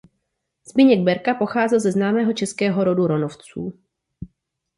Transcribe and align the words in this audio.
Zbyněk 0.69 0.99
Berka 0.99 1.33
pocházel 1.35 1.79
ze 1.79 1.91
známého 1.91 2.33
českého 2.33 2.83
rodu 2.83 3.07
Ronovců. 3.07 3.73